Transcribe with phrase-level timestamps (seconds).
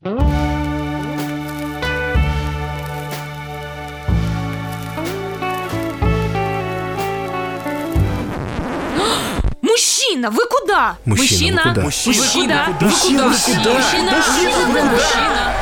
[9.60, 10.96] Мужчина, вы куда?
[11.04, 11.82] Мужчина, вы куда?
[11.82, 12.62] Мужчина, вы куда?
[12.62, 12.80] Мужчина, куда?
[12.80, 13.28] вы куда?
[13.28, 14.12] Мужчина, Мужчина,
[14.72, 15.59] вы мужчина, куда?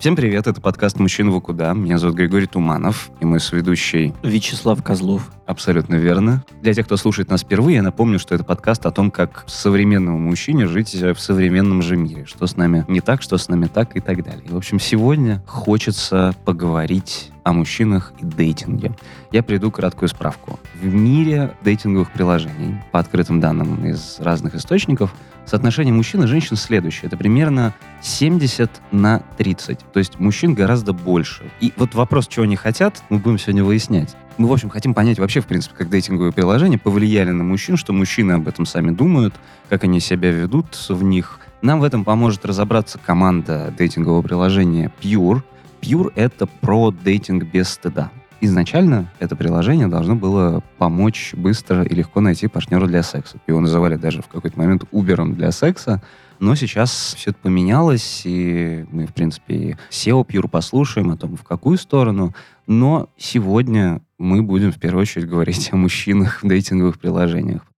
[0.00, 1.74] Всем привет, это подкаст «Мужчина вы куда?».
[1.74, 5.30] Меня зовут Григорий Туманов, и мой соведущий Вячеслав Козлов.
[5.44, 6.42] абсолютно верно.
[6.62, 10.18] Для тех, кто слушает нас впервые, я напомню, что это подкаст о том, как современному
[10.18, 12.24] мужчине жить в современном же мире.
[12.24, 14.44] Что с нами не так, что с нами так и так далее.
[14.48, 18.94] В общем, сегодня хочется поговорить о мужчинах и дейтинге.
[19.32, 20.58] Я приду краткую справку.
[20.80, 25.12] В мире дейтинговых приложений, по открытым данным из разных источников,
[25.46, 27.06] соотношение мужчин и женщин следующее.
[27.06, 29.78] Это примерно 70 на 30.
[29.92, 31.50] То есть мужчин гораздо больше.
[31.60, 34.16] И вот вопрос, чего они хотят, мы будем сегодня выяснять.
[34.38, 37.92] Мы, в общем, хотим понять вообще, в принципе, как дейтинговые приложения повлияли на мужчин, что
[37.92, 39.34] мужчины об этом сами думают,
[39.68, 41.40] как они себя ведут в них.
[41.62, 45.42] Нам в этом поможет разобраться команда дейтингового приложения Pure.
[45.82, 48.10] Pure— это про дейтинг без стыда.
[48.42, 53.38] Изначально это приложение должно было помочь быстро и легко найти партнера для секса.
[53.46, 56.02] Его называли даже в какой-то момент Uber для секса.
[56.38, 61.36] Но сейчас все это поменялось, и мы, в принципе, и SEO Pure послушаем о том,
[61.36, 62.34] в какую сторону.
[62.66, 67.69] Но сегодня мы будем в первую очередь говорить о мужчинах в дейтинговых приложениях.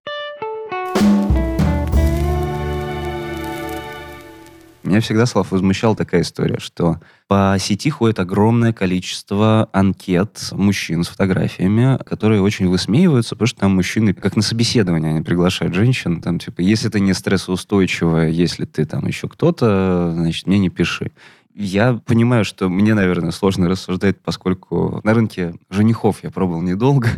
[4.85, 11.09] Меня всегда, Слав, возмущала такая история, что по сети ходит огромное количество анкет мужчин с
[11.09, 16.39] фотографиями, которые очень высмеиваются, потому что там мужчины, как на собеседование, они приглашают женщин, там,
[16.39, 21.13] типа, если ты не стрессоустойчивая, если ты там еще кто-то, значит, мне не пиши.
[21.55, 27.09] Я понимаю, что мне, наверное, сложно рассуждать, поскольку на рынке женихов я пробовал недолго.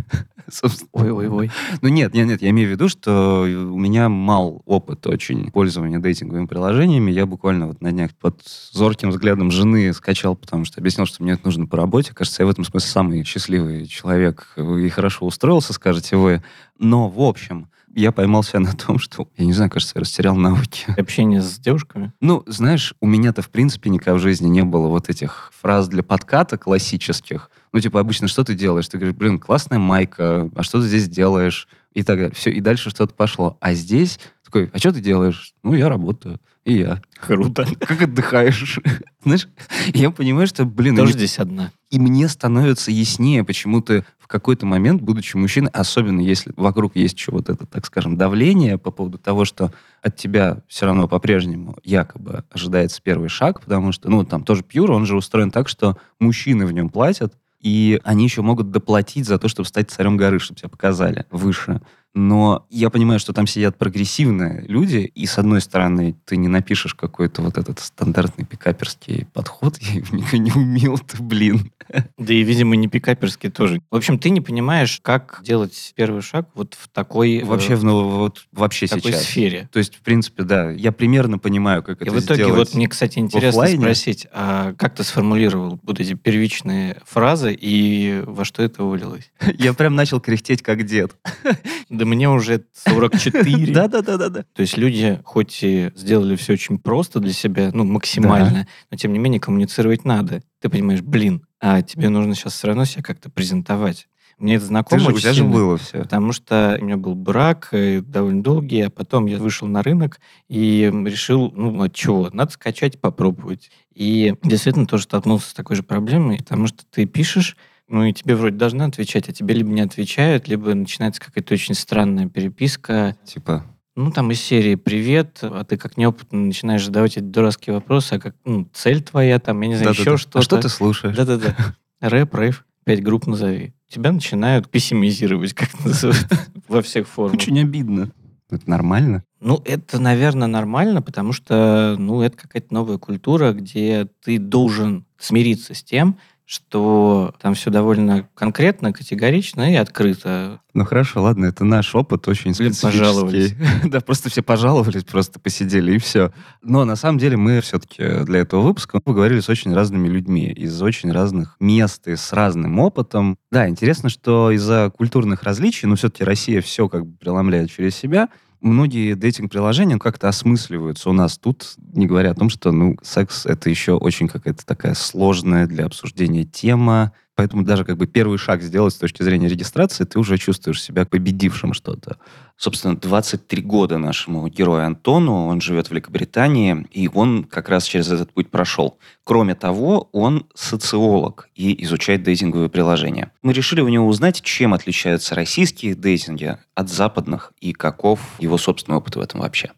[0.92, 1.50] Ой-ой-ой.
[1.80, 6.00] ну нет, нет, нет, я имею в виду, что у меня мал опыт очень пользования
[6.00, 7.10] дейтинговыми приложениями.
[7.10, 11.32] Я буквально вот на днях под зорким взглядом жены скачал, потому что объяснил, что мне
[11.32, 12.12] это нужно по работе.
[12.12, 16.42] Кажется, я в этом смысле самый счастливый человек и хорошо устроился, скажете вы.
[16.78, 20.84] Но, в общем, я поймался на том, что, я не знаю, кажется, я растерял навыки.
[20.98, 22.12] Общение с девушками?
[22.20, 26.02] Ну, знаешь, у меня-то, в принципе, никогда в жизни не было вот этих фраз для
[26.02, 27.50] подката классических.
[27.72, 28.88] Ну, типа, обычно что ты делаешь?
[28.88, 31.68] Ты говоришь, блин, классная майка, а что ты здесь делаешь?
[31.94, 32.34] И так далее.
[32.34, 33.56] Все, и дальше что-то пошло.
[33.60, 35.54] А здесь такой, а что ты делаешь?
[35.62, 36.40] Ну, я работаю.
[36.64, 37.00] И я.
[37.20, 37.66] Круто.
[37.80, 38.78] Как отдыхаешь?
[39.24, 39.48] Знаешь,
[39.92, 41.70] я понимаю, что, блин, Тоже и- здесь одна.
[41.90, 47.16] и мне становится яснее, почему ты в какой-то момент, будучи мужчиной, особенно если вокруг есть
[47.18, 49.70] еще вот это, так скажем, давление по поводу того, что
[50.02, 54.90] от тебя все равно по-прежнему якобы ожидается первый шаг, потому что, ну, там тоже Пьюр,
[54.92, 59.38] он же устроен так, что мужчины в нем платят, и они еще могут доплатить за
[59.38, 61.80] то, чтобы стать царем горы, чтобы тебя показали выше.
[62.14, 66.94] Но я понимаю, что там сидят прогрессивные люди, и с одной стороны ты не напишешь
[66.94, 71.72] какой-то вот этот стандартный пикаперский подход, я никогда не умел, ты, блин.
[72.16, 73.82] Да и, видимо, не пикаперский тоже.
[73.90, 77.84] В общем, ты не понимаешь, как делать первый шаг вот в такой, э, Вообще, в,
[77.84, 79.24] ну, вот, вообще в такой сейчас.
[79.24, 79.68] сфере.
[79.72, 82.56] То есть, в принципе, да, я примерно понимаю, как И это в итоге, сделать.
[82.68, 83.80] вот мне, кстати, интересно оффлайне.
[83.82, 89.30] спросить, а как ты сформулировал вот эти первичные фразы и во что это вылилось?
[89.58, 91.16] Я прям начал кряхтеть, как дед.
[91.90, 93.66] Да мне уже 44.
[93.72, 94.44] Да-да-да-да.
[94.52, 99.12] То есть люди хоть и сделали все очень просто для себя, ну, максимально, но тем
[99.12, 100.42] не менее коммуницировать надо.
[100.60, 104.08] Ты понимаешь, блин, а тебе нужно сейчас все равно себя как-то презентовать.
[104.38, 105.98] Мне это Ты знакомо же, у тебя же сильно, было все.
[106.00, 110.20] Потому что у меня был брак э, довольно долгий, а потом я вышел на рынок
[110.48, 112.28] и решил, ну, от чего?
[112.32, 113.70] Надо скачать, попробовать.
[113.94, 117.56] И действительно тоже столкнулся с такой же проблемой, потому что ты пишешь,
[117.88, 121.74] ну и тебе вроде должны отвечать, а тебе либо не отвечают, либо начинается какая-то очень
[121.74, 123.64] странная переписка, Типа,
[123.96, 128.18] ну, там из серии «Привет», а ты как неопытный начинаешь задавать эти дурацкие вопросы, а
[128.18, 130.10] как ну, цель твоя, там, я не знаю, да-да-да.
[130.10, 130.38] еще что-то.
[130.40, 131.16] А что ты слушаешь?
[131.16, 131.54] Да-да-да.
[132.00, 133.72] Рэп, рейв, пять групп назови.
[133.88, 136.26] Тебя начинают пессимизировать, как называют,
[136.68, 137.34] во всех формах.
[137.34, 138.10] Очень обидно.
[138.50, 139.22] Это нормально?
[139.40, 145.74] Ну, это, наверное, нормально, потому что, ну, это какая-то новая культура, где ты должен смириться
[145.74, 150.60] с тем, что там все довольно конкретно, категорично и открыто.
[150.74, 152.86] Ну хорошо, ладно, это наш опыт очень Блин, специфический.
[152.86, 153.54] пожаловались.
[153.84, 156.32] да, просто все пожаловались, просто посидели и все.
[156.62, 160.80] Но на самом деле мы все-таки для этого выпуска поговорили с очень разными людьми из
[160.82, 163.38] очень разных мест и с разным опытом.
[163.50, 168.28] Да, интересно, что из-за культурных различий, ну все-таки Россия все как бы преломляет через себя,
[168.64, 173.70] многие дейтинг-приложения как-то осмысливаются у нас тут, не говоря о том, что, ну, секс— это
[173.70, 178.94] еще очень какая-то такая сложная для обсуждения тема, Поэтому даже как бы первый шаг сделать
[178.94, 182.18] с точки зрения регистрации, ты уже чувствуешь себя победившим что-то.
[182.56, 188.10] Собственно, 23 года нашему герою Антону, он живет в Великобритании, и он как раз через
[188.12, 188.98] этот путь прошел.
[189.24, 193.32] Кроме того, он социолог и изучает дейтинговые приложения.
[193.42, 198.98] Мы решили у него узнать, чем отличаются российские дейтинги от западных и каков его собственный
[198.98, 199.72] опыт в этом вообще.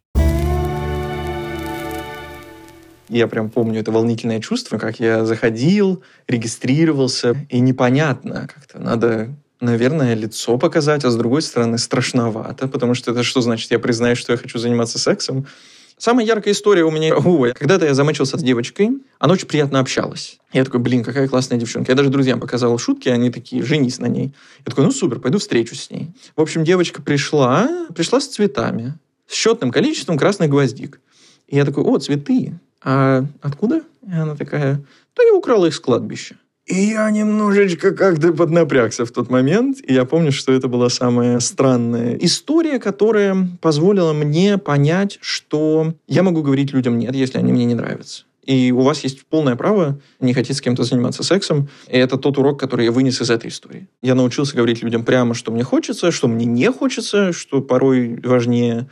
[3.08, 8.79] Я прям помню это волнительное чувство, как я заходил, регистрировался, и непонятно как-то.
[8.79, 13.70] Надо наверное, лицо показать, а с другой стороны страшновато, потому что это что значит?
[13.70, 15.47] Я признаю, что я хочу заниматься сексом.
[15.99, 17.17] Самая яркая история у меня...
[17.25, 20.38] Ой, когда-то я замочился с девочкой, она очень приятно общалась.
[20.52, 21.93] Я такой, блин, какая классная девчонка.
[21.93, 24.35] Я даже друзьям показал шутки, они такие, женись на ней.
[24.59, 26.11] Я такой, ну супер, пойду встречусь с ней.
[26.37, 31.00] В общем, девочка пришла, пришла с цветами, с счетным количеством красных гвоздик.
[31.47, 33.83] И я такой, о, цветы а откуда?
[34.06, 34.81] И она такая,
[35.17, 36.37] да я украла их с кладбища.
[36.67, 39.79] И я немножечко как-то поднапрягся в тот момент.
[39.85, 46.23] И я помню, что это была самая странная история, которая позволила мне понять, что я
[46.23, 48.25] могу говорить людям «нет», если они мне не нравятся.
[48.44, 51.69] И у вас есть полное право не хотеть с кем-то заниматься сексом.
[51.88, 53.88] И это тот урок, который я вынес из этой истории.
[54.03, 58.88] Я научился говорить людям прямо, что мне хочется, что мне не хочется, что порой важнее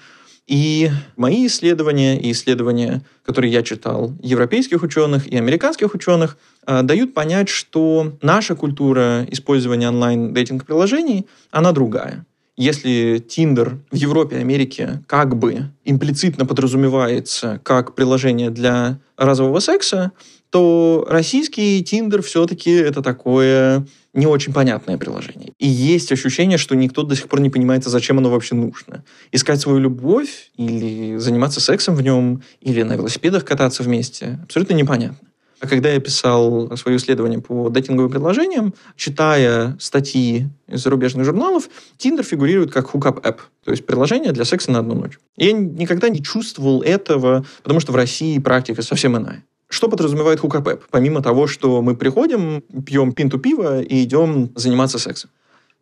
[0.46, 6.36] и мои исследования и исследования, которые я читал, европейских ученых и американских ученых,
[6.66, 12.26] э, дают понять, что наша культура использования онлайн-дейтинг-приложений, она другая.
[12.56, 20.12] Если Tinder в Европе и Америке как бы имплицитно подразумевается как приложение для разового секса,
[20.50, 25.52] то российский Tinder все-таки это такое не очень понятное приложение.
[25.58, 29.04] И есть ощущение, что никто до сих пор не понимает, зачем оно вообще нужно.
[29.32, 35.28] Искать свою любовь или заниматься сексом в нем, или на велосипедах кататься вместе, абсолютно непонятно.
[35.60, 42.22] А когда я писал свое исследование по дейтинговым предложениям, читая статьи из зарубежных журналов, Tinder
[42.22, 45.18] фигурирует как hookup-app, то есть приложение для секса на одну ночь.
[45.36, 49.42] Я никогда не чувствовал этого, потому что в России практика совсем иная.
[49.74, 50.84] Что подразумевает хукапэп?
[50.92, 55.30] Помимо того, что мы приходим, пьем пинту пива и идем заниматься сексом.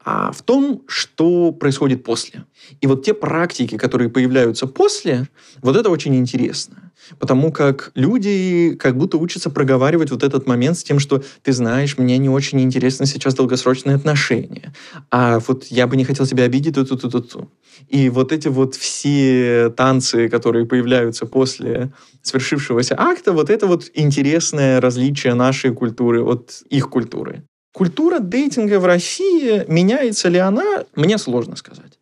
[0.02, 2.46] А в том, что происходит после.
[2.80, 5.28] И вот те практики, которые появляются после,
[5.60, 6.90] вот это очень интересно.
[7.18, 11.98] Потому как люди как будто учатся проговаривать вот этот момент с тем, что ты знаешь,
[11.98, 14.72] мне не очень интересно сейчас долгосрочные отношения.
[15.10, 17.50] А вот я бы не хотел тебя обидеть, ту ту ту ту ту
[17.88, 21.92] И вот эти вот все танцы, которые появляются после
[22.22, 27.42] свершившегося акта, вот это вот интересное различие нашей культуры от их культуры.
[27.72, 31.98] Культура дейтинга в России, меняется ли она, мне сложно сказать.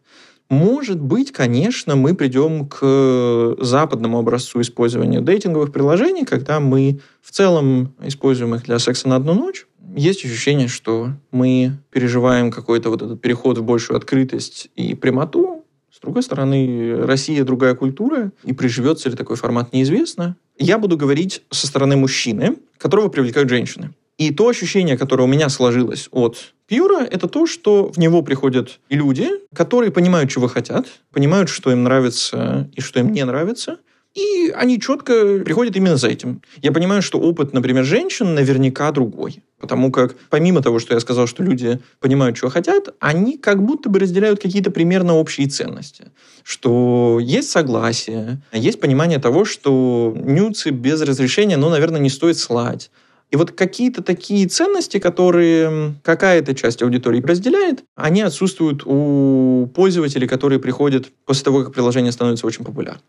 [0.50, 7.94] Может быть, конечно, мы придем к западному образцу использования дейтинговых приложений, когда мы в целом
[8.02, 9.68] используем их для секса на одну ночь.
[9.94, 15.64] Есть ощущение, что мы переживаем какой-то вот этот переход в большую открытость и прямоту.
[15.92, 20.34] С другой стороны, Россия другая культура, и приживется ли такой формат неизвестно.
[20.58, 23.90] Я буду говорить со стороны мужчины, которого привлекают женщины.
[24.20, 28.78] И то ощущение, которое у меня сложилось от Пьюра, это то, что в него приходят
[28.90, 33.78] люди, которые понимают, чего хотят, понимают, что им нравится и что им не нравится,
[34.14, 36.42] и они четко приходят именно за этим.
[36.60, 39.42] Я понимаю, что опыт, например, женщин наверняка другой.
[39.58, 43.88] Потому как, помимо того, что я сказал, что люди понимают, чего хотят, они как будто
[43.88, 46.08] бы разделяют какие-то примерно общие ценности.
[46.42, 52.90] Что есть согласие, есть понимание того, что нюцы без разрешения, ну, наверное, не стоит слать
[53.30, 60.58] и вот какие-то такие ценности, которые какая-то часть аудитории разделяет, они отсутствуют у пользователей, которые
[60.58, 63.02] приходят после того, как приложение становится очень популярным.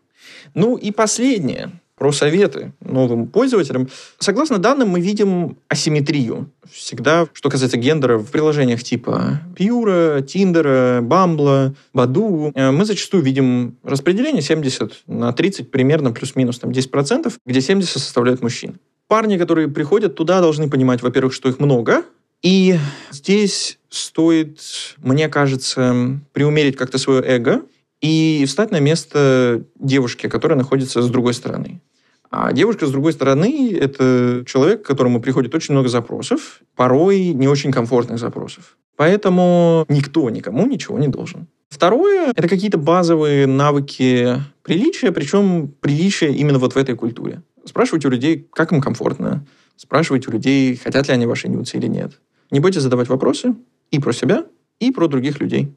[0.54, 3.88] Ну и последнее, про советы новым пользователям.
[4.18, 6.50] Согласно данным, мы видим асимметрию.
[6.68, 13.76] Всегда, что касается гендера, в приложениях типа Пьюра, Тиндера, Бамбла, Баду, э, мы зачастую видим
[13.84, 18.80] распределение 70 на 30, примерно плюс-минус там 10%, где 70 составляют мужчин
[19.12, 22.02] парни, которые приходят туда, должны понимать, во-первых, что их много,
[22.42, 22.78] и
[23.10, 24.58] здесь стоит,
[25.02, 27.60] мне кажется, приумерить как-то свое эго
[28.00, 31.82] и встать на место девушки, которая находится с другой стороны.
[32.30, 37.48] А девушка с другой стороны– это человек, к которому приходит очень много запросов, порой не
[37.48, 38.78] очень комфортных запросов.
[38.96, 41.48] Поэтому никто никому ничего не должен.
[41.68, 47.42] Второе– это какие-то базовые навыки приличия, причем приличия именно вот в этой культуре.
[47.64, 49.46] Спрашивайте у людей, как им комфортно.
[49.76, 52.20] Спрашивайте у людей, хотят ли они ваши нюцы или нет.
[52.50, 53.54] Не бойтесь задавать вопросы
[53.90, 54.44] и про себя,
[54.78, 55.74] и про других людей.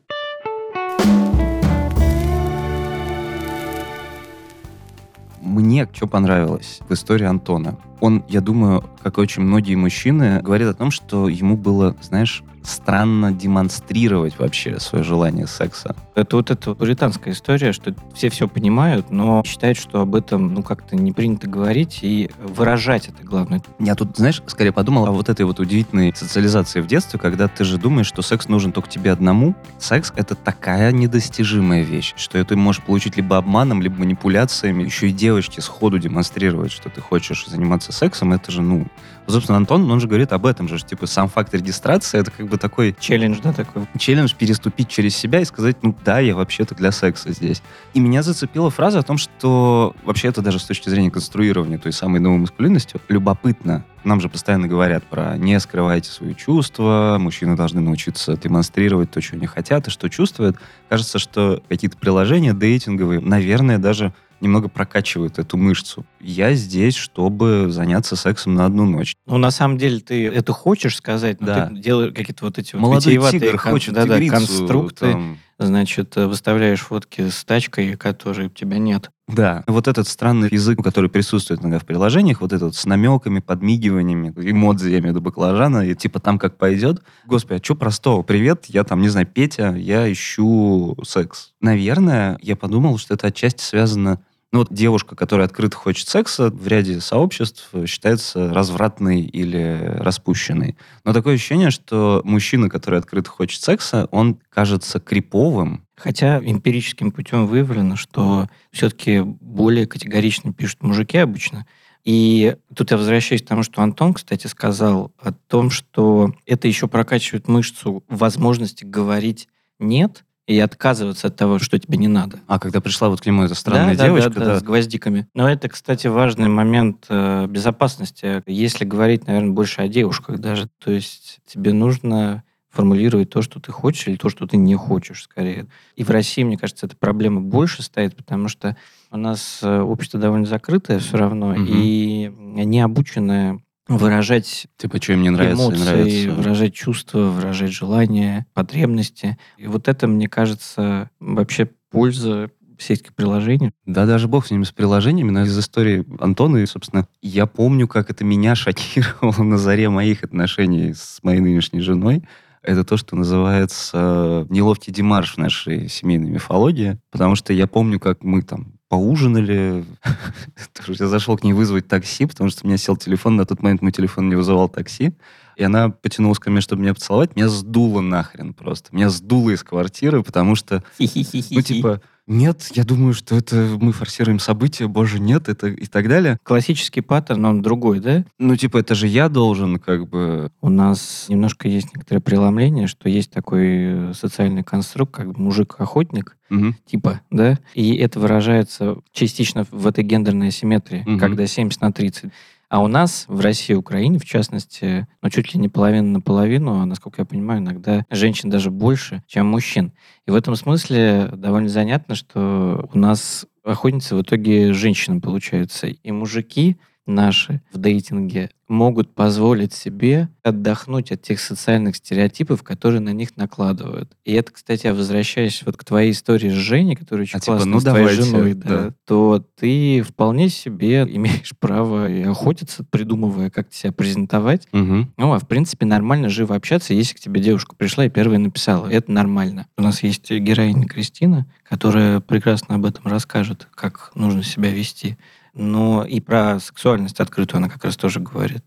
[5.41, 7.77] Мне что понравилось в истории Антона.
[8.01, 12.43] Он, я думаю, как и очень многие мужчины, говорит о том, что ему было, знаешь,
[12.65, 15.95] странно демонстрировать вообще свое желание секса.
[16.15, 20.63] Это вот эта британская история, что все все понимают, но считают, что об этом ну
[20.63, 23.61] как-то не принято говорить и выражать это главное.
[23.79, 27.63] Я тут, знаешь, скорее подумал о вот этой вот удивительной социализации в детстве, когда ты
[27.63, 29.55] же думаешь, что секс нужен только тебе одному.
[29.77, 34.83] Секс— это такая недостижимая вещь, что ты можешь получить либо обманом, либо манипуляциями.
[34.83, 38.87] Еще и девочке сходу демонстрировать, что ты хочешь заниматься сексом, это же, ну,
[39.27, 42.57] Собственно, Антон, он же говорит об этом же, типа, сам факт регистрации, это как бы
[42.57, 42.95] такой...
[42.99, 43.87] Челлендж, да, такой?
[43.97, 47.63] Челлендж переступить через себя и сказать, ну да, я вообще-то для секса здесь.
[47.93, 51.91] И меня зацепила фраза о том, что вообще это даже с точки зрения конструирования той
[51.91, 53.83] самой новой маскулинности любопытно.
[54.03, 59.35] Нам же постоянно говорят про не скрывайте свои чувства, мужчины должны научиться демонстрировать то, что
[59.35, 60.57] они хотят и что чувствуют.
[60.89, 66.05] Кажется, что какие-то приложения дейтинговые, наверное, даже немного прокачивают эту мышцу.
[66.19, 69.15] Я здесь, чтобы заняться сексом на одну ночь.
[69.25, 71.67] Ну, на самом деле, ты это хочешь сказать, но Да.
[71.67, 75.11] ты делаешь какие-то вот эти вот Молодой тигр кон- хочет да-да, тигрицу, конструкты.
[75.11, 75.37] там.
[75.57, 79.09] Значит, э, выставляешь фотки с тачкой, которой у тебя нет.
[79.27, 84.33] Да, вот этот странный язык, который присутствует иногда в приложениях, вот этот с намеками, подмигиваниями,
[84.35, 87.01] эмодзи, я имею в виду баклажана, и типа там как пойдет.
[87.25, 88.21] Господи, а что простого?
[88.21, 91.53] Привет, я там, не знаю, Петя, я ищу секс.
[91.61, 94.19] Наверное, я подумал, что это отчасти связано
[94.55, 100.77] ну вот девушка, которая открыто хочет секса, в ряде сообществ считается развратной или распущенной.
[101.03, 107.47] Но такое ощущение, что мужчина, который открыто хочет секса, он кажется криповым, Хотя эмпирическим путем
[107.47, 111.65] выявлено, что все-таки более категорично пишут мужики обычно.
[112.05, 116.87] И тут я возвращаюсь к тому, что Антон, кстати, сказал о том, что это еще
[116.87, 119.47] прокачивает мышцу возможности говорить
[119.79, 122.39] «нет», и отказываться от того, что тебе не надо.
[122.47, 125.27] А когда пришла вот к нему эта странная да, девочка, да, да, да, с гвоздиками.
[125.33, 128.43] Но это, кстати, важный момент э, безопасности.
[128.45, 130.69] Если говорить, наверное, больше о девушках даже.
[130.83, 135.23] То есть тебе нужно формулировать то, что ты хочешь, или то, что ты не хочешь,
[135.23, 135.67] скорее.
[135.95, 138.75] И в России, мне кажется, эта проблема больше стоит, потому что
[139.11, 141.65] у нас э, общество довольно закрытое все равно, Мгм.
[141.67, 146.31] и не обученное выражать Типа, что им не нравится, эмоции, не нравится.
[146.31, 149.37] выражать чувства, выражать желания, потребности.
[149.57, 153.71] И вот это, мне кажется, вообще польза сетки приложений.
[153.85, 157.87] Да, даже бог с ними, с приложениями, но из истории Антона, и, собственно, я помню,
[157.87, 162.23] как это меня шокировало на заре моих отношений с моей нынешней женой.
[162.61, 166.97] Это то, что называется неловкий демарш в нашей семейной мифологии.
[167.11, 169.83] Потому что я помню, как мы там поужинали.
[170.87, 173.35] Я зашел к ней вызвать такси, потому что у меня сел телефон.
[173.35, 175.11] На тот момент мой телефон не вызывал такси.
[175.57, 177.35] И она потянулась ко мне, чтобы меня поцеловать.
[177.35, 178.95] Меня сдуло нахрен просто.
[178.95, 184.39] Меня сдуло из квартиры, потому что ну, типа, нет, я думаю, что это мы форсируем
[184.39, 186.37] события, боже, нет, это и так далее.
[186.43, 188.25] Классический паттерн, он другой, да?
[188.39, 190.51] Ну, типа, это же я должен, как бы...
[190.61, 193.65] У нас немножко есть некоторое преломление, что есть такой
[194.09, 196.75] э, социальный конструкт, как мужик-охотник, Мгм.
[196.85, 197.57] типа, да?
[197.73, 201.19] И это выражается частично в этой гендерной асимметрии, Мгм.
[201.19, 202.31] когда 70 на 30.
[202.69, 206.21] А у нас в России и Украине, в частности, ну, чуть ли не половина на
[206.21, 209.93] половину, а, насколько я понимаю, иногда женщин даже больше, чем мужчин.
[210.27, 215.87] И в этом смысле довольно занятно, что у нас охотницы в итоге женщины получаются.
[215.87, 223.13] И мужики наши в дейтинге могут позволить себе отдохнуть от тех социальных стереотипов, которые на
[223.13, 224.15] них накладывают.
[224.25, 227.57] И это, кстати, я возвращаюсь вот к твоей истории с Женей, которая очень А типа,
[227.57, 228.93] классная, ну с твоей давайте, женой, да, да.
[229.05, 234.67] то ты вполне себе имеешь право и охотиться, придумывая, как себя презентовать.
[234.71, 235.13] Мгм.
[235.17, 238.87] Ну, а в принципе нормально живо общаться, если к тебе девушка пришла и первая написала.
[238.87, 239.67] Это нормально.
[239.77, 245.17] У нас есть героиня Кристина, которая прекрасно об этом расскажет, как нужно себя вести.
[245.55, 248.63] Но и про сексуальность открытую она как раз тоже говорит.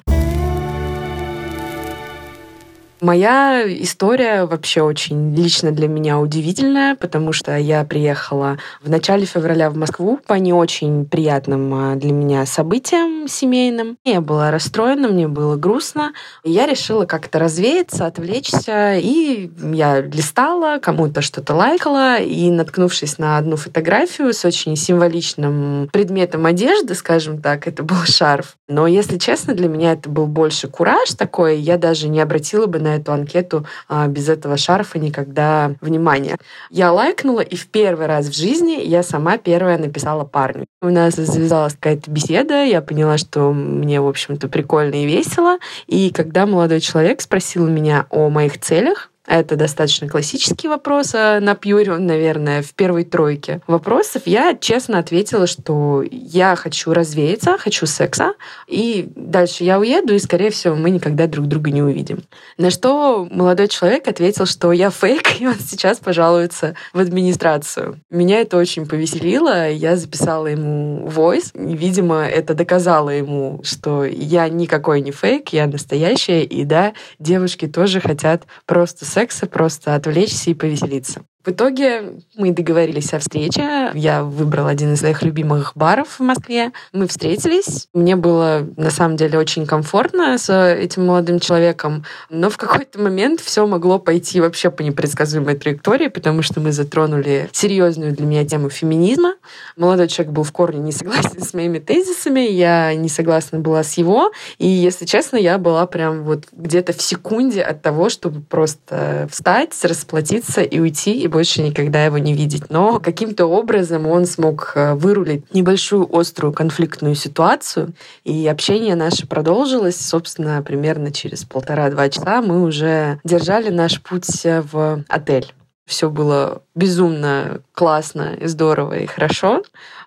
[3.00, 9.71] Моя история вообще очень лично для меня удивительная, потому что я приехала в начале февраля
[9.71, 13.99] в Москву по не очень приятным а, для меня событиям семейным.
[14.05, 16.12] Я была расстроена, мне было грустно.
[16.43, 23.57] Я решила как-то развеяться, отвлечься, и я листала, кому-то что-то лайкала, и наткнувшись на одну
[23.57, 28.57] фотографию с очень символичным предметом одежды, скажем так, это был шарф.
[28.69, 32.78] Но, если честно, для меня это был больше кураж такой, я даже не обратила бы
[32.78, 36.37] на эту анкету а, без этого шарфа никогда внимания.
[36.71, 40.66] Я лайкнула, и в первый раз в жизни я сама первая написала парню.
[40.80, 45.59] У нас завязалась какая-то беседа, я поняла, что мне, в общем-то, прикольно и весело.
[45.87, 51.54] И когда молодой человек спросил меня о моих целях, Это достаточно классический вопрос, а на
[51.54, 54.23] Пьюре он, наверное, в первой тройке вопросов.
[54.25, 58.32] Я честно ответила, что я хочу развеяться, хочу секса,
[58.66, 62.23] и дальше я уеду, и, скорее всего, мы никогда друг друга не увидим.
[62.56, 68.00] На что молодой человек ответил, что я фейк, и он сейчас пожалуется в администрацию.
[68.08, 74.49] Меня это очень повеселило, я записала ему voice, и, видимо, это доказало ему, что я
[74.49, 80.55] никакой не фейк, я настоящая, и да, девушки тоже хотят просто секса, просто отвлечься и
[80.55, 81.25] повеселиться.
[81.49, 83.90] В итоге мы договорились о встрече.
[83.95, 86.73] Я выбрал один из своих любимых баров в Москве.
[86.93, 87.88] Мы встретились.
[87.95, 93.40] Мне было на самом деле очень комфортно с этим молодым человеком, но в какой-то момент
[93.40, 98.69] все могло пойти вообще по непредсказуемой траектории, потому что мы затронули серьезную для меня тему
[98.69, 99.37] феминизма.
[99.75, 103.95] Молодой человек был в корне не согласен с моими тезисами, я не согласна была с
[103.95, 109.28] его, и, если честно, я была прям вот где-то в секунде от того, чтобы просто
[109.33, 112.68] встать, расплатиться и уйти, и больше никогда его не видеть.
[112.68, 117.92] Но каким-то образом он смог э, вырулить небольшую острую конфликтную ситуацию,
[118.25, 120.04] и общение наше продолжилось.
[120.04, 125.54] Собственно, примерно через полтора-два часа мы уже держали наш путь в отель.
[125.87, 129.62] Все было безумно классно и здорово и хорошо.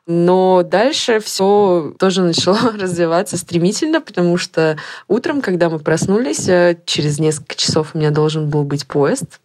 [0.05, 4.75] Но дальше все тоже начало развиваться стремительно, потому что
[5.07, 9.39] утром, когда мы проснулись, э, через несколько часов у меня должен был быть поезд.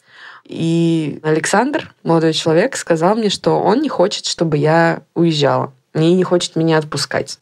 [0.48, 6.24] И Александр, молодой человек, сказал мне, что он не хочет, чтобы я уезжала и не
[6.24, 7.38] хочет меня отпускать.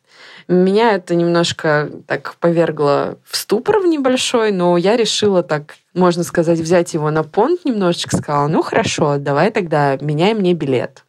[0.49, 6.61] Меня это немножко так повергло в ступор в небольшой, но я решила так, можно сказать,
[6.61, 11.04] взять его на понт немножечко, сказала, ну хорошо, давай тогда меняй мне билет.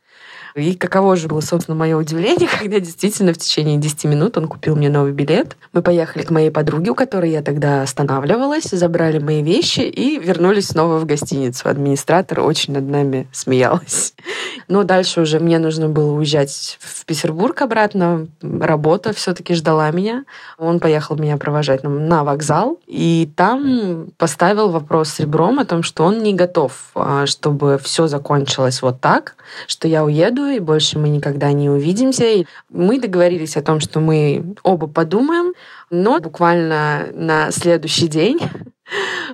[0.56, 4.76] И каково же было, собственно, мое удивление, когда действительно в течение 10 минут он купил
[4.78, 5.58] мне новый билет.
[5.74, 10.70] Мы поехали к моей подруге, у которой я тогда останавливалась, забрали мои вещи и вернулись
[10.70, 11.68] снова в гостиницу.
[11.68, 14.14] Администратор очень над нами смеялась.
[14.70, 18.28] Но дальше уже мне нужно было уезжать в Петербург обратно.
[18.42, 20.24] Работа все-таки ждала меня.
[20.58, 22.80] Он поехал меня провожать на вокзал.
[22.88, 28.08] И там поставил вопрос с ребром о том, что он не готов, а, чтобы все
[28.08, 29.36] закончилось вот так,
[29.68, 32.26] что я уеду, и больше мы никогда не увидимся.
[32.26, 35.54] И мы договорились о том, что мы оба подумаем,
[35.90, 38.40] но буквально на следующий день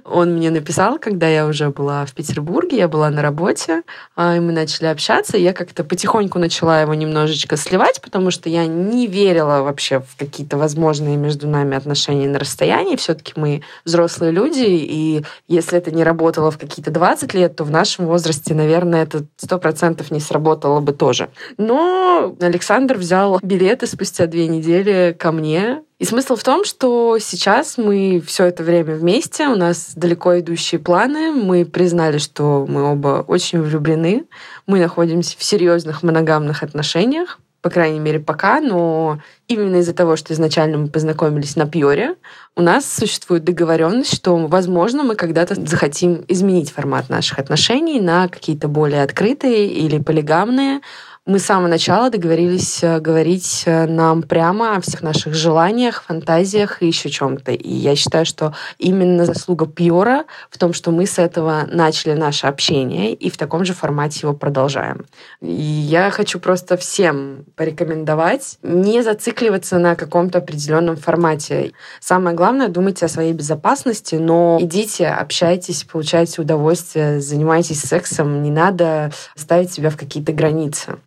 [0.05, 3.83] он мне написал, когда я уже была в Петербурге, я была на работе,
[4.15, 5.37] а, и мы начали общаться.
[5.37, 10.17] И я как-то потихоньку начала его немножечко сливать, потому что я не верила вообще в
[10.17, 12.95] какие-то возможные между нами отношения на расстоянии.
[12.95, 17.71] Все-таки мы взрослые люди, и если это не работало в какие-то 20 лет, то в
[17.71, 21.29] нашем возрасте, наверное, это сто процентов не сработало бы тоже.
[21.57, 27.77] Но Александр взял билеты спустя две недели ко мне и смысл в том, что сейчас
[27.77, 33.23] мы все это время вместе, у нас далеко идущие планы, мы признали, что мы оба
[33.27, 34.25] очень влюблены,
[34.65, 40.33] мы находимся в серьезных моногамных отношениях, по крайней мере, пока, но именно из-за того, что
[40.33, 42.15] изначально мы познакомились на Пьоре,
[42.55, 48.67] у нас существует договоренность, что, возможно, мы когда-то захотим изменить формат наших отношений на какие-то
[48.67, 50.81] более открытые или полигамные,
[51.27, 56.81] мы с самого начала договорились э, говорить э, нам прямо о всех наших желаниях, фантазиях
[56.81, 57.51] и еще чем-то.
[57.51, 62.47] И я считаю, что именно заслуга Пьора в том, что мы с этого начали наше
[62.47, 65.05] общение и в таком же формате его продолжаем.
[65.41, 71.73] И я хочу просто всем порекомендовать не зацикливаться на каком-то определенном формате.
[71.99, 78.41] Самое главное, думайте о своей безопасности, но идите, общайтесь, получайте удовольствие, занимайтесь сексом.
[78.41, 80.97] Не надо ставить себя в какие-то границы.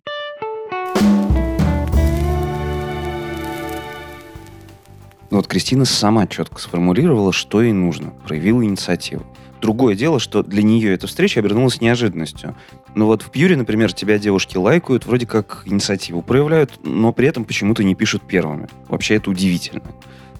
[5.31, 9.25] Ну вот Кристина сама четко сформулировала, что ей нужно, проявила инициативу.
[9.61, 12.55] Другое дело, что для нее эта встреча обернулась неожиданностью.
[12.93, 17.45] Но вот в Пьюре, например, тебя девушки лайкают, вроде как инициативу проявляют, но при этом
[17.45, 18.67] почему-то не пишут первыми.
[18.87, 19.81] Вообще это удивительно.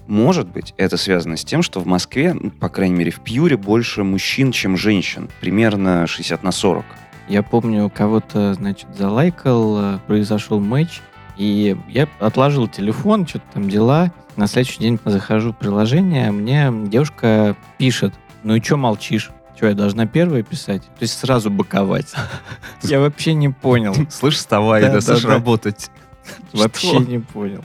[0.06, 3.56] Может быть, это связано с тем, что в Москве, ну, по крайней мере в Пьюре,
[3.56, 5.28] больше мужчин, чем женщин.
[5.40, 6.84] Примерно 60 на 40.
[7.28, 11.00] Я помню, кого-то, значит, залайкал, э, произошел матч,
[11.36, 14.12] и я отложил телефон, что-то там дела.
[14.36, 19.30] На следующий день захожу в приложение, мне девушка пишет, ну и что молчишь?
[19.56, 20.82] Что, я должна первая писать?
[20.82, 22.12] То есть сразу боковать.
[22.82, 23.94] Я вообще не понял.
[24.10, 25.90] Слышь, вставай, да, да, работать.
[26.52, 27.64] Вообще не понял.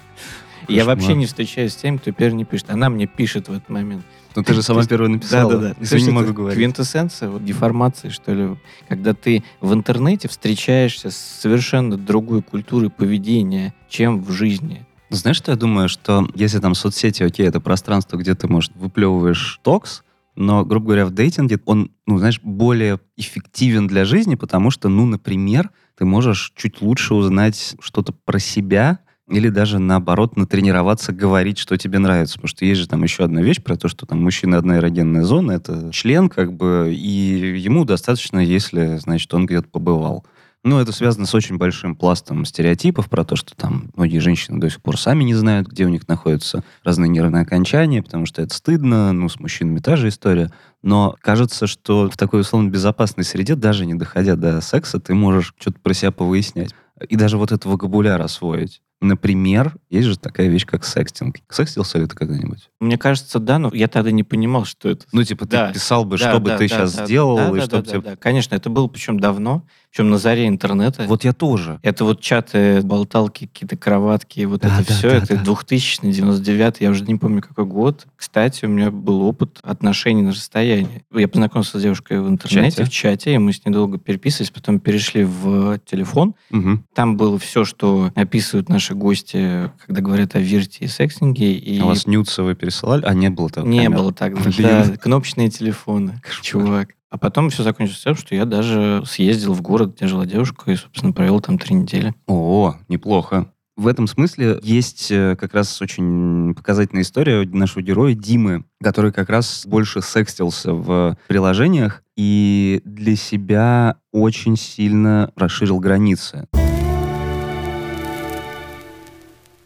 [0.70, 2.70] Я вообще не встречаюсь с тем, кто первый не пишет.
[2.70, 4.06] Она мне пишет в этот момент.
[4.36, 5.52] Ну ты же сама первая написала.
[5.52, 5.76] Да, да, да.
[5.82, 6.58] Извини, не могу говорить.
[6.58, 8.58] Квинтэссенция вот, деформации, что ли.
[8.88, 14.86] Когда ты в интернете встречаешься с совершенно другой культурой поведения, чем в жизни.
[15.10, 19.60] Знаешь, что я думаю, что если там соцсети, окей, это пространство, где ты, может, выплевываешь
[19.64, 20.04] токс,
[20.36, 25.06] Но, грубо говоря, в дейтинге он, ну, знаешь, более эффективен для жизни, потому что, ну,
[25.06, 29.00] например, ты можешь чуть лучше узнать что-то про себя,
[29.32, 32.36] или даже наоборот натренироваться говорить, что тебе нравится.
[32.36, 35.24] Потому что есть же там еще одна вещь про то, что там мужчина одна эрогенная
[35.24, 40.26] зона, это член как бы, и ему достаточно, если, значит, он где-то побывал.
[40.64, 44.70] Ну, это связано с очень большим пластом стереотипов про то, что там многие женщины до
[44.70, 48.54] сих пор сами не знают, где у них находятся разные нервные окончания, потому что это
[48.54, 50.52] стыдно, ну, с мужчинами та же история.
[50.84, 55.56] Но кажется, что в такой условно безопасной среде, даже не доходя до секса, ты можешь
[55.60, 56.76] что-то про себя повыяснять.
[57.10, 58.84] И даже вот этот вокабуляр освоить.
[59.02, 61.38] Например, есть же такая вещь, как секстинг.
[61.50, 62.70] Секстился ли ты когда-нибудь?
[62.80, 65.06] Мне кажется, да, но я тогда не понимал, что это.
[65.12, 65.68] Ну, типа, Да.
[65.68, 67.62] ты писал бы, Да, что бы да, ты да, сейчас да, сделал, да, и да,
[67.62, 68.02] что да, бы тебе...
[68.02, 68.16] да, да.
[68.16, 71.06] Конечно, это было причем давно, причем на заре интернета.
[71.08, 71.80] Вот я тоже.
[71.82, 75.44] Это вот чаты, болталки, какие-то кроватки, вот Да, это да, все, да, это да.
[75.44, 78.06] 2000 99 я уже не помню какой год.
[78.16, 81.04] Кстати, у меня был опыт отношений на расстоянии.
[81.12, 82.90] Я познакомился с девушкой в интернете, чате?
[82.90, 86.36] в чате, и мы с ней долго переписывались, потом перешли в телефон.
[86.52, 86.86] Мгм.
[86.94, 91.54] Там было все, что описывают наши гости, когда говорят о вирте и секстинге.
[91.54, 93.04] И А вас нюцы вы пересылали?
[93.06, 93.98] А, не было того не камер.
[93.98, 94.34] было так.
[94.42, 94.54] Блин.
[94.58, 96.42] Да, кнопочные телефоны, Кошмар.
[96.44, 96.90] чувак.
[97.10, 100.76] А потом все закончилось тем, что я даже съездил в город, где жила девушка, и,
[100.76, 102.14] собственно, провел там три недели.
[102.28, 103.52] О, неплохо.
[103.78, 109.30] В этом смысле есть э, как раз очень показательная история нашего героя Димы, который как
[109.30, 116.48] раз больше секстился в приложениях и для себя очень сильно расширил границы.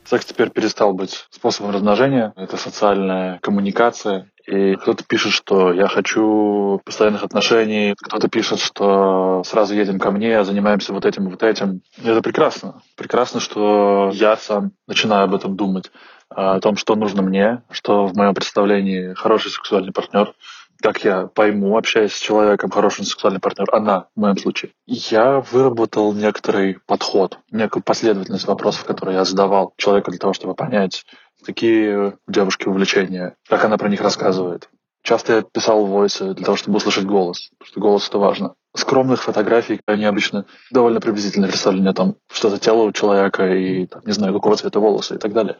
[0.05, 2.31] Секс теперь перестал быть способом размножения.
[2.35, 4.29] Это социальная коммуникация.
[4.45, 10.43] И кто-то пишет, что я хочу постоянных отношений, кто-то пишет, что сразу едем ко мне,
[10.43, 11.81] занимаемся вот этим вот этим.
[11.97, 12.81] И это прекрасно.
[12.95, 15.91] Прекрасно, что я сам начинаю об этом думать,
[16.29, 20.33] о том, что нужно мне, что в моем представлении хороший сексуальный партнер,
[20.81, 24.71] как я пойму, общаясь с человеком, хороший сексуальный партнер, она, в моем случае.
[24.85, 31.05] Я выработал некоторый подход, некую последовательность вопросов, которые я задавал человеку для того, чтобы понять,
[31.43, 34.69] какие у девушки увлечения, как она про них рассказывает.
[35.03, 38.55] Часто я писал войсы для того, чтобы услышать голос, потому что голос это важно.
[38.75, 44.01] Скромных фотографий, они обычно довольно приблизительно представление там, что за тело у человека и, там,
[44.05, 45.57] не знаю, какого цвета волосы и так далее.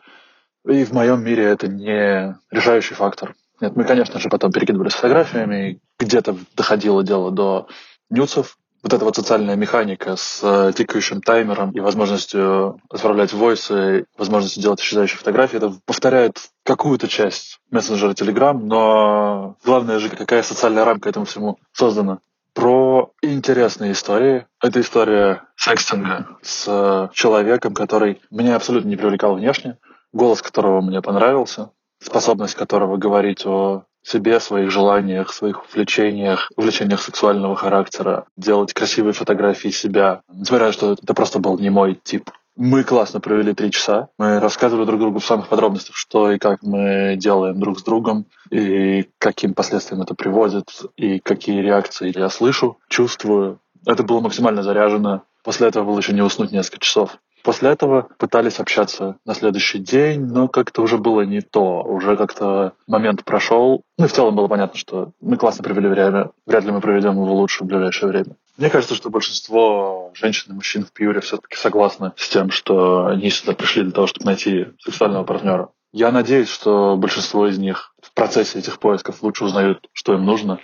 [0.68, 3.36] И в моем мире это не решающий фактор.
[3.62, 7.68] Нет, мы, конечно же, потом перекидывались фотографиями, где-то доходило дело до
[8.10, 8.58] нюцев.
[8.84, 14.80] Вот эта вот социальная механика с э, тикающим таймером и возможностью отправлять войсы, возможностью делать
[14.80, 21.26] исчезающие фотографии, это повторяет какую-то часть мессенджера Telegram, но главное же, какая социальная рамка этому
[21.26, 22.20] всему создана.
[22.54, 24.46] Про интересные истории.
[24.62, 29.80] Это история секстинга с э, человеком, который меня абсолютно не привлекал внешне,
[30.14, 37.56] голос которого мне понравился, способность которого говорить о себе, своих желаниях, своих увлечениях, увлечениях сексуального
[37.56, 42.30] характера, делать красивые фотографии себя, несмотря на то, что это просто был не мой тип.
[42.56, 44.08] Мы классно провели три часа.
[44.18, 48.28] Мы рассказывали друг другу в самых подробностях, что и как мы делаем друг с другом,
[48.50, 53.60] и каким последствиям это приводит, и какие реакции я слышу, чувствую.
[53.86, 55.24] Это было максимально заряжено.
[55.44, 57.18] После этого было еще не уснуть несколько часов.
[57.46, 61.84] После этого пытались общаться на следующий день, но как-то уже было не то.
[61.84, 63.84] Уже как-то момент прошел.
[64.00, 66.32] Ну и в целом было понятно, что мы классно провели время.
[66.48, 68.36] Вряд ли мы проведем его лучше в ближайшее время.
[68.58, 73.30] Мне кажется, что большинство женщин и мужчин в Пьюре все-таки согласны с тем, что они
[73.30, 75.70] сюда пришли для того, чтобы найти сексуального партнера.
[75.98, 80.60] Я надеюсь, что большинство из них в процессе этих поисков лучше узнают, что им нужно,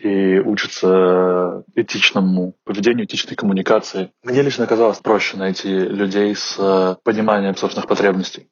[0.00, 4.12] и учатся этичному поведению, этичной коммуникации.
[4.22, 8.48] Мне лично казалось проще найти людей с э, пониманием собственных потребностей.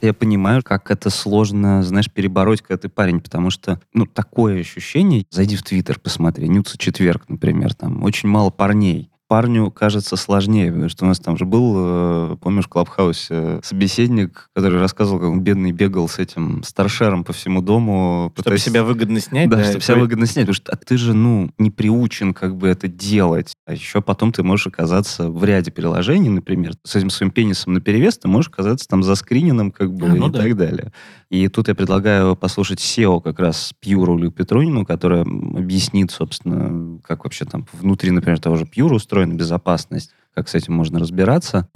[0.00, 5.26] Я понимаю, как это сложно, знаешь, перебороть, когда ты парень, потому что, ну, такое ощущение,
[5.28, 9.12] зайди в Твиттер, посмотри, Нюца четверг, например, там очень мало парней.
[9.32, 14.50] Парню кажется сложнее, потому что у нас там же был, э, помнишь, в Клабхаусе собеседник,
[14.54, 18.30] который рассказывал, как он бедный бегал с этим старшером по всему дому.
[18.34, 20.76] Чтобы пытаясь- себя выгодно снять, Да, да, чтобы себя вы- выгодно снять, потому что а
[20.76, 23.54] ты же, ну, не приучен как бы это делать.
[23.66, 28.18] А еще потом ты можешь оказаться в ряде приложений, например, с этим своим пенисом наперевес,
[28.18, 30.40] ты можешь оказаться там заскриненным как бы А, ну и да.
[30.42, 30.92] так далее.
[31.30, 37.24] И тут я предлагаю послушать SEO как раз Пьюру Илью Петрунину, которая объяснит, собственно, как
[37.24, 41.68] вообще там внутри, например, того же Пьюра устроена безопасность, как с этим можно разбираться.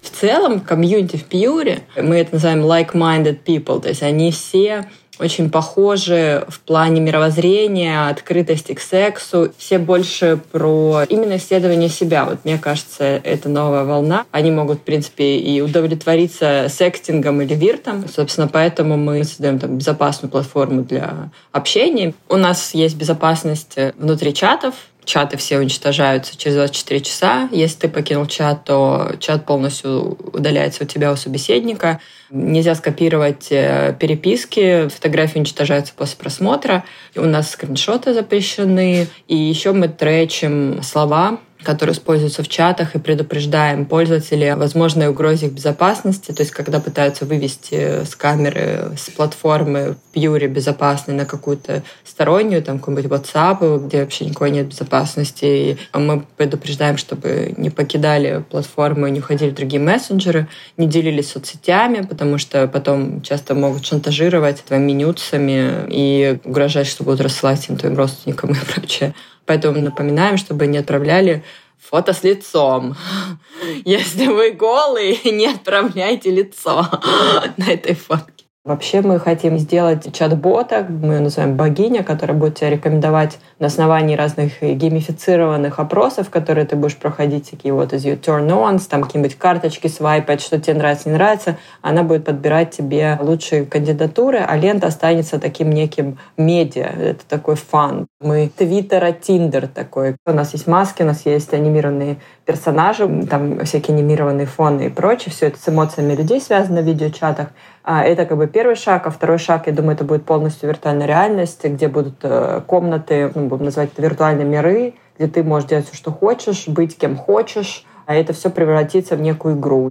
[0.00, 4.88] В целом комьюнити в Пьюре, мы это называем like-minded people, то есть они все
[5.22, 9.52] очень похожи в плане мировоззрения, открытости к сексу.
[9.56, 12.24] Все больше про именно исследование себя.
[12.24, 14.26] Вот мне кажется, это новая волна.
[14.30, 18.04] Они могут, в принципе, и удовлетвориться секстингом или виртом.
[18.08, 22.14] Собственно, поэтому мы создаем там безопасную платформу для общения.
[22.28, 27.48] У нас есть безопасность внутри чатов, чаты все уничтожаются через 24 часа.
[27.52, 32.00] Если ты покинул чат, то чат полностью удаляется у тебя у собеседника.
[32.30, 36.84] Нельзя скопировать э, переписки, фотографии уничтожаются после просмотра.
[37.16, 39.08] У нас скриншоты запрещены.
[39.28, 45.46] И еще мы тречим слова, которые используются в чатах, и предупреждаем пользователей о возможной угрозе
[45.46, 46.32] их безопасности.
[46.32, 52.62] То есть, когда пытаются вывести с камеры, с платформы в Пьюре безопасной на какую-то стороннюю,
[52.62, 59.06] там какой-нибудь WhatsApp, где вообще никакой нет безопасности, и мы предупреждаем, чтобы не покидали платформу
[59.12, 64.92] не уходили в другие мессенджеры, не делились соцсетями, потому что потом часто могут шантажировать твоими
[64.92, 69.14] нюцами и угрожать, что будут рассылать им твоим родственникам и прочее.
[69.46, 71.44] Поэтому напоминаем, чтобы не отправляли
[71.78, 72.96] фото с лицом.
[73.84, 76.86] Если вы голый, не отправляйте лицо
[77.56, 78.31] на этой фотке.
[78.64, 84.14] Вообще мы хотим сделать чат-бота, мы его называем богиня, которая будет тебя рекомендовать на основании
[84.14, 89.88] разных геймифицированных опросов, которые ты будешь проходить, такие вот из your turn-ons, там какие-нибудь карточки
[89.88, 91.56] свайпать, что тебе нравится, не нравится.
[91.80, 96.86] Она будет подбирать тебе лучшие кандидатуры, а лента останется таким неким медиа.
[96.86, 98.06] Это такой фан.
[98.20, 100.14] Мы твиттера, тиндер такой.
[100.24, 105.32] У нас есть маски, у нас есть анимированные персонажи, там всякие анимированные фоны и прочее.
[105.32, 107.48] Все это с эмоциями людей связано в видеочатах.
[107.84, 111.06] А это как бы первый шаг, а второй шаг, я думаю, это будет полностью виртуальная
[111.06, 115.86] реальность, где будут э, комнаты, ну, будем называть это виртуальные миры, где ты можешь делать
[115.86, 119.90] все, что хочешь, быть кем хочешь, а это все превратится в некую игру.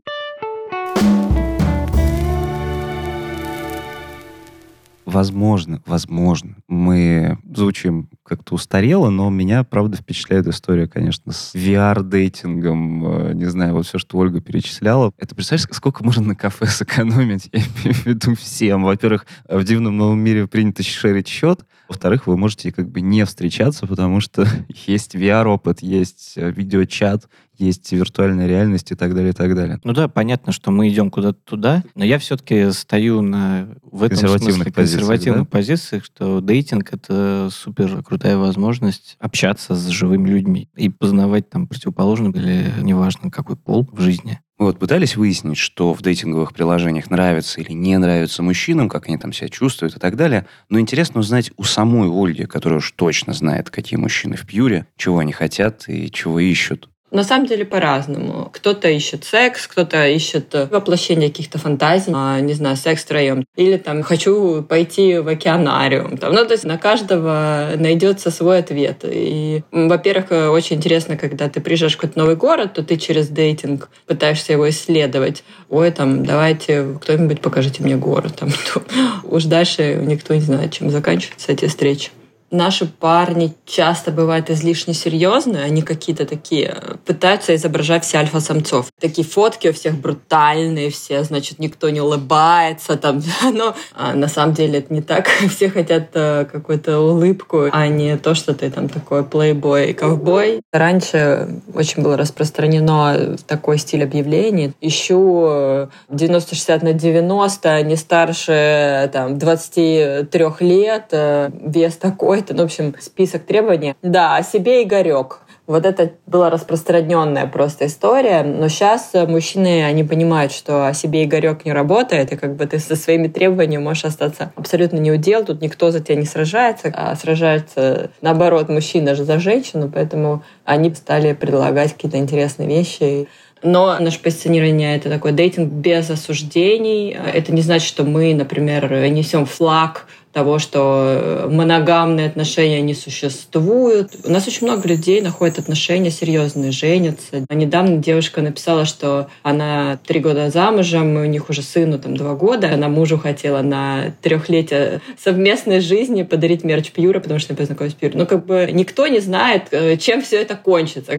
[5.12, 13.30] Возможно, возможно, мы звучим как-то устарело, но меня, правда, впечатляет история, конечно, с VR-дейтингом.
[13.30, 15.12] Э, не знаю, вот все, что Ольга перечисляла.
[15.18, 17.50] Это, представляешь, сколько можно на кафе сэкономить?
[17.52, 18.84] Я имею в виду всем.
[18.84, 21.66] Во-первых, в дивном новом мире принято шерить счет.
[21.90, 24.48] Во-вторых, вы можете как бы не встречаться, потому что
[24.88, 27.28] есть VR-опыт, есть э, видеочат,
[27.62, 29.80] есть виртуальная реальность и так далее, и так далее.
[29.84, 34.18] Ну да, понятно, что мы идем куда-то туда, но я все-таки стою на в этом
[34.18, 36.06] консервативных смысле консервативных позициях, да?
[36.06, 42.72] что дейтинг— это супер крутая возможность общаться с живыми людьми и познавать там противоположный или
[42.82, 44.40] неважно какой пол в жизни.
[44.62, 49.18] Вы вот пытались выяснить, что в дейтинговых приложениях нравится или не нравится мужчинам, как они
[49.18, 50.46] там себя чувствуют и так далее.
[50.70, 55.18] Но интересно узнать у самой Ольги, которая уж точно знает, какие мужчины в пьюре, чего
[55.18, 56.91] они хотят и чего ищут.
[57.12, 58.50] На самом деле по-разному.
[58.54, 63.44] Кто-то ищет секс, кто-то ищет э, воплощение каких-то фантазий, а, не знаю, секс втроем.
[63.58, 66.18] Или там хочу пойти в океанариум.
[66.18, 69.04] Там, ну, то есть на каждого найдется свой ответ.
[69.04, 73.28] И, во-первых, э, очень интересно, когда ты приезжаешь в какой-то новый город, то ты через
[73.28, 75.44] дейтинг пытаешься его исследовать.
[75.70, 78.36] Ой, там, давайте, кто-нибудь покажите мне город.
[78.38, 78.52] Там,
[79.26, 82.12] уж дальше никто не знает, чем заканчиваются эти встречи
[82.52, 88.88] наши парни часто бывают излишне серьезные, они какие-то такие, пытаются изображать все альфа-самцов.
[89.00, 93.22] Такие фотки у всех брутальные, все, значит, никто не улыбается, там,
[93.54, 95.28] но а на самом деле это не так.
[95.50, 100.62] Все хотят а, какую-то улыбку, а не то, что ты там такой плейбой и ковбой.
[100.72, 104.74] Раньше очень было распространено такой стиль объявлений.
[104.82, 112.66] Ищу 90-60 на 90, не старше там 23 лет, э, вес такой, какой-то, ну, в
[112.66, 113.96] общем, список требований.
[114.02, 115.40] Да, о себе Игорек.
[115.68, 118.44] Вот это была распространенная просто история.
[118.44, 122.80] Но сейчас мужчины, они понимают, что о себе Игорек не работает, и как бы ты
[122.80, 125.46] со своими требованиями можешь остаться абсолютно не удел.
[125.46, 130.94] Тут никто за тебя не сражается, а сражается, наоборот, мужчина же за женщину, поэтому они
[130.96, 133.28] стали предлагать какие-то интересные вещи.
[133.64, 137.12] Но наше позиционирование— это такой дейтинг без осуждений.
[137.12, 144.12] Это не значит, что мы, например, несем флаг того, что моногамные отношения не существуют.
[144.24, 147.46] У нас очень много людей находят отношения серьезные, женятся.
[147.48, 152.16] А недавно девушка написала, что она три года замужем, и у них уже сыну там
[152.16, 152.72] два года.
[152.74, 158.00] Она мужу хотела на трехлетие совместной жизни подарить мерч Пьюра, потому что она познакомилась с
[158.00, 158.18] Пьюра.
[158.18, 161.18] Ну, как бы никто не знает, э, чем все это кончится.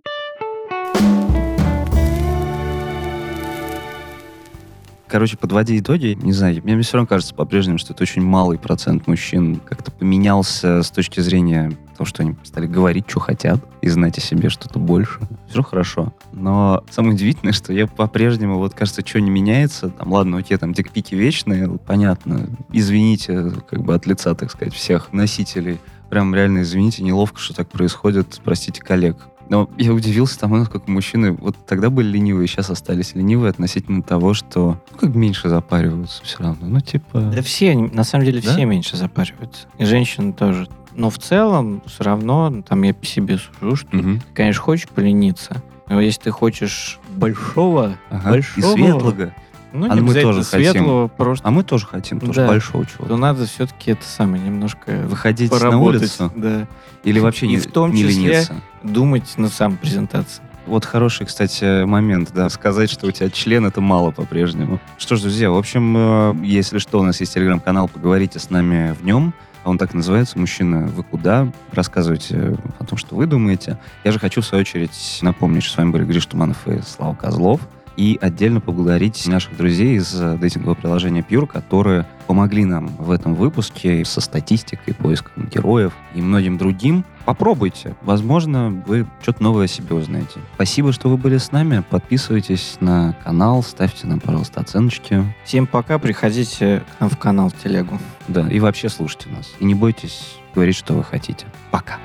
[5.12, 9.06] Короче, подводя итоги, не знаю, мне все равно кажется по-прежнему, что это очень малый процент
[9.06, 14.16] мужчин как-то поменялся с точки зрения того, что они стали говорить, что хотят, и знать
[14.16, 15.20] о себе что-то больше.
[15.50, 16.14] Все хорошо.
[16.32, 19.90] Но самое удивительное, что я по-прежнему, вот кажется, что не меняется.
[19.90, 22.48] Там, ладно, окей, там дикпики вечные, понятно.
[22.72, 25.78] Извините, как бы от лица, так сказать, всех носителей.
[26.08, 28.40] Прям реально извините, неловко, что так происходит.
[28.42, 29.18] Простите коллег.
[29.52, 34.32] Но я удивился тому, насколько мужчины вот тогда были ленивые, сейчас остались ленивые относительно того,
[34.32, 36.66] что ну, как меньше запариваются все равно.
[36.68, 37.20] Ну, типа...
[37.20, 38.50] Да все, на самом деле, Да?
[38.50, 39.66] все меньше запариваются.
[39.76, 40.68] И женщины тоже.
[40.96, 44.20] Но в целом, все равно, там я по себе сужу, что Мгм.
[44.20, 45.62] ты, конечно, хочешь полениться.
[45.86, 48.30] Но если ты хочешь большого, Ага.
[48.30, 49.34] большого, И светлого.
[49.74, 50.72] ну, А не мы тоже хотим.
[50.72, 52.48] светлого, просто А мы тоже хотим тоже Да.
[52.48, 53.16] большого то чего-то.
[53.18, 56.00] надо все-таки это самое немножко Выходить на поработать.
[56.00, 56.66] улицу Да.
[57.04, 58.54] или вообще И не, в том не числе- лениться.
[58.82, 60.46] Думать над самопрезентацией.
[60.66, 64.78] Вот хороший, кстати, момент, да, сказать, что у тебя член, это мало по-прежнему.
[64.96, 68.92] Что ж, друзья, в общем, э, если что, у нас есть телеграм-канал, поговорите с нами
[68.92, 69.34] в нем.
[69.64, 71.48] Он так называется «Мужчина, вы куда?».
[71.72, 73.78] Рассказывайте о том, что вы думаете.
[74.04, 77.14] Я же хочу, в свою очередь, напомнить, что с вами были Гриш Туманов и Слава
[77.14, 77.60] Козлов.
[77.96, 83.34] И отдельно поблагодарить наших друзей из э, дейтингового приложения Pure, которые помогли нам в этом
[83.34, 87.04] выпуске со статистикой, поиском героев и многим другим.
[87.24, 87.94] Попробуйте.
[88.02, 90.40] Возможно, вы что-то новое о себе узнаете.
[90.54, 91.84] Спасибо, что вы были с нами.
[91.88, 95.24] Подписывайтесь на канал, ставьте нам, пожалуйста, оценочки.
[95.44, 97.98] Всем пока, приходите к нам в канал в телегу.
[98.28, 99.52] Да, и вообще слушайте нас.
[99.60, 101.46] И не бойтесь говорить, что вы хотите.
[101.70, 101.98] Пока.